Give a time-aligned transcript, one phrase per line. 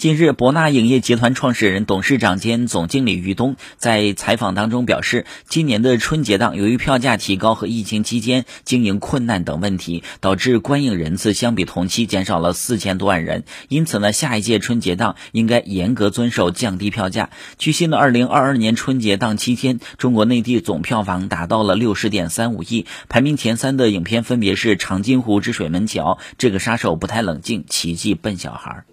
[0.00, 13.44] 近日，博纳影业集团创始人、董事长兼总经理于东在采访当中表示，今年的春节档由于票价提高和疫情期间经营困难等问题，导致观影人次相比同期减少了四千多万人。
[13.68, 17.28] 因此呢，下一届春节档应该严格遵守降低票价。
[17.58, 28.84] 据悉呢，二零二二年春节档期间，中国内地总票房达到了六十点三五亿，排名前三的影片分别是《长津湖之水门桥》、《这个杀手不太冷静》、《奇迹笨小孩》。